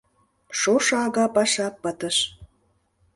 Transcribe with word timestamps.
Шошо 0.59 0.95
ага 1.05 1.25
паша 1.35 1.67
пытыш. 1.81 2.17